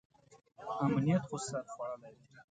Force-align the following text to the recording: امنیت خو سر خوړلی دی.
امنیت 0.83 1.23
خو 1.29 1.37
سر 1.47 1.63
خوړلی 1.73 2.11
دی. 2.17 2.25